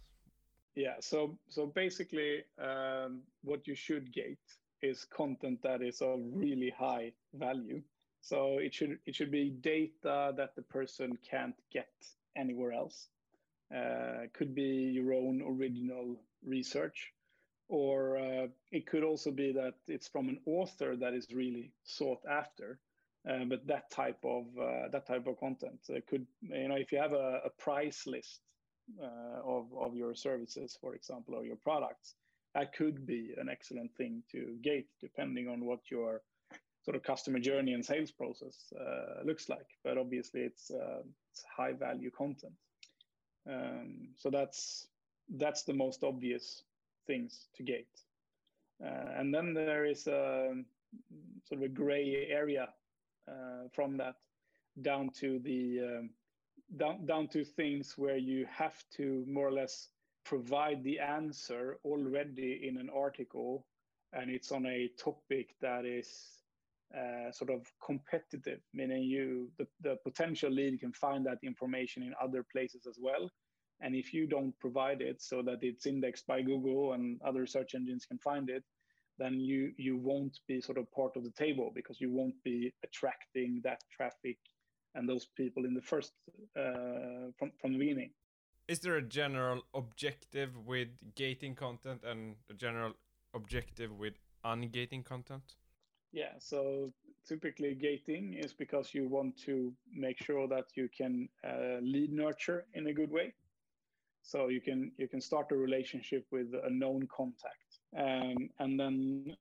Yeah, 0.74 0.96
so 1.00 1.38
so 1.48 1.66
basically, 1.66 2.44
um, 2.58 3.22
what 3.42 3.66
you 3.66 3.74
should 3.74 4.12
gate 4.12 4.56
is 4.82 5.04
content 5.04 5.62
that 5.62 5.82
is 5.82 6.02
of 6.02 6.20
really 6.34 6.70
high 6.76 7.12
value 7.34 7.82
so 8.24 8.56
it 8.56 8.72
should 8.72 8.98
it 9.04 9.14
should 9.14 9.30
be 9.30 9.50
data 9.50 10.32
that 10.34 10.56
the 10.56 10.62
person 10.62 11.18
can't 11.30 11.54
get 11.70 11.92
anywhere 12.34 12.72
else. 12.72 13.08
Uh, 13.74 14.28
could 14.32 14.54
be 14.54 14.90
your 14.96 15.12
own 15.12 15.42
original 15.42 16.16
research, 16.42 17.12
or 17.68 18.16
uh, 18.16 18.46
it 18.72 18.86
could 18.86 19.02
also 19.04 19.30
be 19.30 19.52
that 19.52 19.74
it's 19.86 20.08
from 20.08 20.30
an 20.30 20.40
author 20.46 20.96
that 20.96 21.12
is 21.12 21.26
really 21.34 21.70
sought 21.82 22.24
after. 22.26 22.78
Uh, 23.28 23.44
but 23.44 23.66
that 23.66 23.90
type 23.90 24.18
of 24.22 24.44
uh, 24.60 24.88
that 24.92 25.06
type 25.06 25.26
of 25.26 25.38
content 25.40 25.78
it 25.88 26.06
could 26.06 26.26
you 26.42 26.68
know 26.68 26.74
if 26.74 26.92
you 26.92 26.98
have 26.98 27.14
a, 27.14 27.40
a 27.46 27.50
price 27.58 28.06
list 28.06 28.40
uh, 29.02 29.40
of 29.42 29.66
of 29.74 29.96
your 29.96 30.14
services, 30.14 30.76
for 30.80 30.94
example, 30.94 31.34
or 31.34 31.44
your 31.44 31.56
products, 31.56 32.14
that 32.54 32.74
could 32.74 33.06
be 33.06 33.34
an 33.38 33.48
excellent 33.48 33.94
thing 33.96 34.22
to 34.30 34.56
gate 34.62 34.88
depending 35.00 35.48
on 35.48 35.64
what 35.64 35.90
your 35.90 36.22
sort 36.84 36.96
of 36.96 37.02
customer 37.02 37.38
journey 37.38 37.72
and 37.72 37.84
sales 37.84 38.10
process 38.10 38.72
uh, 38.78 39.24
looks 39.24 39.48
like. 39.48 39.66
But 39.82 39.96
obviously, 39.96 40.42
it's, 40.42 40.70
uh, 40.70 41.00
it's 41.32 41.42
high 41.56 41.72
value 41.72 42.10
content. 42.10 42.52
Um, 43.50 44.08
so 44.16 44.30
that's 44.30 44.86
that's 45.36 45.62
the 45.64 45.72
most 45.72 46.04
obvious 46.04 46.62
things 47.06 47.46
to 47.56 47.62
gate. 47.62 48.00
Uh, 48.84 49.18
and 49.18 49.34
then 49.34 49.54
there 49.54 49.86
is 49.86 50.06
a 50.06 50.52
sort 51.48 51.62
of 51.62 51.62
a 51.62 51.68
gray 51.68 52.26
area 52.28 52.64
uh, 52.64 52.66
from 53.72 53.96
that 53.98 54.16
down 54.82 55.10
to 55.10 55.38
the 55.40 55.80
um, 55.98 56.10
down 56.76 57.06
down 57.06 57.28
to 57.28 57.44
things 57.44 57.94
where 57.96 58.16
you 58.18 58.46
have 58.50 58.82
to 58.96 59.24
more 59.28 59.48
or 59.48 59.52
less 59.52 59.90
provide 60.24 60.82
the 60.84 60.98
answer 61.00 61.78
already 61.84 62.66
in 62.68 62.78
an 62.78 62.90
article 62.94 63.66
and 64.12 64.30
it's 64.30 64.52
on 64.52 64.66
a 64.66 64.90
topic 64.98 65.54
that 65.60 65.84
is 65.84 66.08
uh, 66.96 67.32
sort 67.32 67.50
of 67.50 67.66
competitive, 67.84 68.60
meaning 68.72 69.02
you 69.02 69.50
the, 69.58 69.66
the 69.82 69.96
potential 70.04 70.50
lead 70.50 70.80
can 70.80 70.92
find 70.92 71.26
that 71.26 71.38
information 71.42 72.02
in 72.02 72.14
other 72.22 72.44
places 72.52 72.86
as 72.88 72.98
well, 73.00 73.30
And 73.80 73.94
if 73.94 74.14
you 74.14 74.26
don't 74.26 74.58
provide 74.60 75.02
it 75.02 75.20
so 75.22 75.42
that 75.42 75.58
it's 75.62 75.86
indexed 75.86 76.26
by 76.26 76.42
Google 76.42 76.94
and 76.94 77.20
other 77.22 77.46
search 77.46 77.74
engines 77.74 78.06
can 78.06 78.18
find 78.18 78.48
it, 78.48 78.64
then 79.18 79.40
you 79.40 79.72
you 79.76 79.96
won't 79.96 80.38
be 80.48 80.60
sort 80.60 80.78
of 80.78 80.90
part 80.92 81.16
of 81.16 81.24
the 81.24 81.30
table 81.30 81.70
because 81.74 82.00
you 82.00 82.10
won't 82.10 82.42
be 82.42 82.72
attracting 82.82 83.60
that 83.64 83.80
traffic 83.96 84.38
and 84.94 85.08
those 85.08 85.26
people 85.36 85.64
in 85.64 85.74
the 85.74 85.82
first 85.82 86.12
uh, 86.56 87.30
from 87.38 87.52
from 87.60 87.72
the 87.72 87.78
beginning. 87.78 88.10
Is 88.66 88.80
there 88.80 88.96
a 88.96 89.02
general 89.02 89.62
objective 89.74 90.56
with 90.66 90.88
gating 91.14 91.54
content 91.54 92.02
and 92.02 92.36
a 92.50 92.54
general 92.54 92.94
objective 93.34 93.92
with 93.92 94.14
ungating 94.44 95.04
content? 95.04 95.56
Yeah, 96.12 96.32
so 96.38 96.92
typically 97.26 97.74
gating 97.74 98.34
is 98.34 98.52
because 98.52 98.94
you 98.94 99.08
want 99.08 99.36
to 99.44 99.72
make 99.92 100.22
sure 100.22 100.46
that 100.48 100.66
you 100.76 100.88
can 100.96 101.28
uh, 101.46 101.78
lead 101.82 102.12
nurture 102.12 102.66
in 102.74 102.86
a 102.86 102.92
good 102.92 103.10
way. 103.10 103.34
So 104.22 104.48
you 104.48 104.60
can 104.60 104.92
you 104.96 105.08
can 105.08 105.20
start 105.20 105.52
a 105.52 105.56
relationship 105.56 106.24
with 106.30 106.48
a 106.64 106.70
known 106.70 107.06
contact, 107.14 107.63
um, 107.96 108.50
and 108.58 108.78
then 108.78 109.36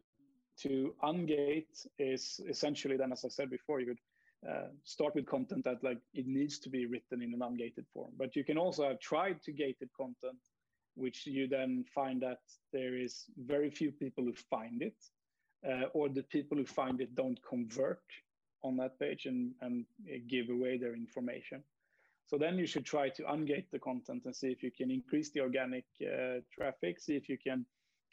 to 0.62 0.94
ungate 1.04 1.88
is 1.98 2.40
essentially 2.48 2.98
then, 2.98 3.12
as 3.12 3.26
I 3.26 3.30
said 3.30 3.50
before, 3.50 3.80
you 3.80 3.88
could 3.88 4.50
uh, 4.50 4.68
start 4.84 5.16
with 5.16 5.26
content 5.26 5.64
that 5.64 5.84
like 5.84 6.00
it 6.14 6.28
needs 6.28 6.60
to 6.60 6.70
be 6.70 6.86
written 6.86 7.22
in 7.22 7.34
an 7.34 7.40
ungated 7.40 7.86
form. 7.94 8.12
But 8.18 8.36
you 8.36 8.44
can 8.44 8.58
also 8.58 8.88
have 8.88 9.00
tried 9.00 9.42
to 9.44 9.52
gated 9.52 9.90
content, 9.98 10.38
which 10.96 11.26
you 11.26 11.48
then 11.48 11.86
find 11.96 12.22
that 12.22 12.40
there 12.72 12.96
is 12.96 13.26
very 13.38 13.70
few 13.70 13.92
people 13.92 14.24
who 14.24 14.34
find 14.34 14.82
it, 14.82 14.98
uh, 15.68 15.86
or 15.94 16.10
the 16.10 16.24
people 16.24 16.58
who 16.58 16.66
find 16.66 17.02
it 17.02 17.16
don't 17.16 17.40
convert 17.48 18.04
on 18.64 18.78
that 18.78 19.00
page 19.00 19.26
and, 19.26 19.52
and 19.62 19.86
give 20.30 20.50
away 20.50 20.78
their 20.78 20.94
information. 20.94 21.64
So 22.28 22.38
then 22.38 22.58
you 22.58 22.66
should 22.66 22.86
try 22.86 23.10
to 23.10 23.24
ungate 23.24 23.66
the 23.72 23.80
content 23.80 24.24
and 24.26 24.36
see 24.36 24.48
if 24.48 24.64
you 24.64 24.72
can 24.72 24.90
increase 24.92 25.32
the 25.32 25.42
organic 25.42 25.86
uh, 26.02 26.40
traffic, 26.52 27.00
see 27.00 27.16
if 27.16 27.28
you 27.28 27.38
can 27.38 27.66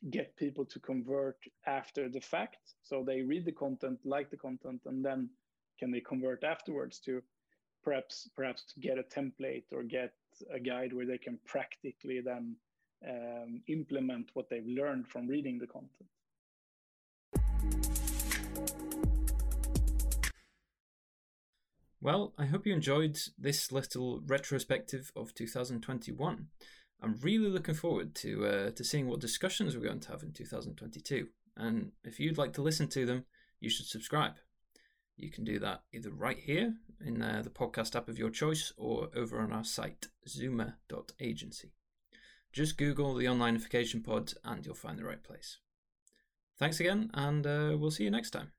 get 0.09 0.37
people 0.37 0.65
to 0.65 0.79
convert 0.81 1.37
after 1.67 2.09
the 2.09 2.21
fact. 2.21 2.75
So 2.83 3.05
they 3.07 3.23
read 3.23 3.45
the 3.45 3.53
content, 3.53 3.99
like 4.05 4.31
the 4.31 4.37
content, 4.37 4.81
and 4.87 5.05
then 5.05 5.29
can 5.79 5.91
they 5.91 6.01
convert 6.01 6.45
afterwards 6.45 6.99
to 7.01 7.23
perhaps 7.83 8.29
perhaps 8.37 8.75
get 8.81 8.99
a 8.99 9.03
template 9.03 9.65
or 9.73 9.83
get 9.83 10.13
a 10.53 10.61
guide 10.61 10.93
where 10.93 11.07
they 11.07 11.19
can 11.19 11.39
practically 11.47 12.21
then 12.21 12.57
um, 13.09 13.63
implement 13.69 14.31
what 14.35 14.49
they've 14.49 14.67
learned 14.67 15.09
from 15.09 15.27
reading 15.27 15.59
the 15.59 15.67
content. 15.67 16.09
Well, 22.03 22.33
I 22.39 22.47
hope 22.47 22.67
you 22.67 22.73
enjoyed 22.73 23.19
this 23.39 23.71
little 23.71 24.23
retrospective 24.27 25.13
of 25.15 25.35
2021. 25.35 26.47
I'm 27.03 27.19
really 27.23 27.49
looking 27.49 27.75
forward 27.75 28.15
to 28.17 28.47
uh, 28.47 28.71
to 28.71 28.85
seeing 28.85 29.09
what 29.09 29.21
discussions 29.21 29.77
we're 29.77 29.85
going 29.85 30.01
to 30.01 30.11
have 30.13 30.23
in 30.23 30.33
2022. 30.33 31.29
And 31.57 31.93
if 32.05 32.21
you'd 32.21 32.39
like 32.39 32.53
to 32.55 32.63
listen 32.63 32.89
to 32.89 33.07
them, 33.07 33.25
you 33.61 33.71
should 33.71 33.87
subscribe. 33.87 34.35
You 35.17 35.31
can 35.31 35.45
do 35.45 35.59
that 35.59 35.83
either 35.93 36.11
right 36.11 36.39
here 36.39 36.75
in 37.05 37.23
uh, 37.23 37.43
the 37.43 37.51
podcast 37.51 37.95
app 37.95 38.09
of 38.09 38.19
your 38.19 38.31
choice 38.31 38.73
or 38.77 39.11
over 39.15 39.41
on 39.41 39.53
our 39.53 39.65
site, 39.65 40.09
zooma.agency. 40.27 41.73
Just 42.53 42.79
Google 42.79 43.15
the 43.15 43.27
Onlinification 43.27 44.03
Pod 44.03 44.33
and 44.45 44.65
you'll 44.65 44.75
find 44.75 44.99
the 44.99 45.05
right 45.05 45.23
place. 45.23 45.59
Thanks 46.59 46.81
again, 46.81 47.11
and 47.15 47.47
uh, 47.47 47.77
we'll 47.79 47.91
see 47.91 48.05
you 48.05 48.11
next 48.11 48.31
time. 48.31 48.53